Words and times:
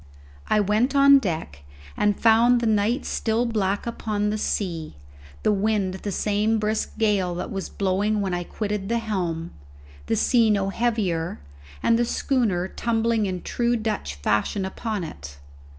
I 0.47 0.59
went 0.59 0.95
on 0.95 1.19
deck 1.19 1.61
and 1.95 2.19
found 2.19 2.59
the 2.59 2.65
night 2.65 3.05
still 3.05 3.45
black 3.45 3.85
upon 3.85 4.31
the 4.31 4.37
sea, 4.39 4.95
the 5.43 5.51
wind 5.51 5.93
the 5.93 6.11
same 6.11 6.57
brisk 6.57 6.97
gale 6.97 7.35
that 7.35 7.51
was 7.51 7.69
blowing 7.69 8.19
when 8.19 8.33
I 8.33 8.43
quitted 8.43 8.89
the 8.89 8.97
helm, 8.97 9.51
the 10.07 10.15
sea 10.15 10.49
no 10.49 10.69
heavier, 10.69 11.39
and 11.83 11.99
the 11.99 12.05
schooner 12.05 12.67
tumbling 12.67 13.27
in 13.27 13.43
true 13.43 13.75
Dutch 13.75 14.15
fashion 14.15 14.65
upon 14.65 15.03
it. 15.03 15.37